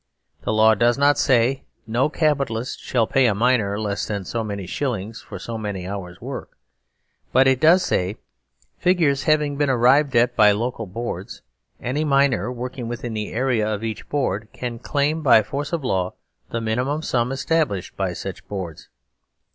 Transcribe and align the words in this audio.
The 0.41 0.51
law 0.51 0.73
does 0.73 0.97
not 0.97 1.19
say:" 1.19 1.65
No 1.99 2.09
Capitalist 2.09 2.79
shall 2.79 3.05
pay 3.05 3.27
a 3.27 3.35
miner 3.35 3.79
less 3.79 4.07
than 4.07 4.25
so 4.25 4.43
many 4.43 4.65
shillings 4.65 5.21
for 5.21 5.37
so 5.37 5.59
many 5.59 5.87
hours' 5.87 6.19
work." 6.19 6.57
But 7.31 7.47
it 7.47 7.59
does 7.59 7.85
say: 7.85 8.17
"Figures 8.79 9.25
having 9.25 9.57
been 9.57 9.69
arrived 9.69 10.15
at 10.15 10.35
by 10.35 10.53
local 10.53 10.87
boards, 10.87 11.43
any 11.79 12.03
miner 12.03 12.51
working 12.51 12.87
within 12.87 13.13
the 13.13 13.31
area 13.31 13.71
of 13.71 13.83
each 13.83 14.09
board 14.09 14.47
can 14.53 14.79
claim 14.79 15.21
by 15.21 15.43
force 15.43 15.71
of 15.71 15.83
law 15.83 16.13
the 16.49 16.61
minimum 16.61 17.03
sum 17.03 17.31
established 17.31 17.95
by 17.95 18.13
such 18.13 18.47
boards." 18.47 18.89